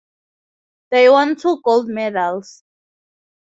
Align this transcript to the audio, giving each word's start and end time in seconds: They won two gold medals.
They 0.89 1.09
won 1.09 1.35
two 1.35 1.61
gold 1.63 1.87
medals. 1.87 2.63